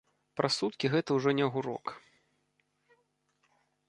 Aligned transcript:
Праз 0.39 0.53
суткі 0.61 0.89
гэта 0.93 1.17
ўжо 1.17 1.29
не 1.39 1.43
агурок. 1.49 1.85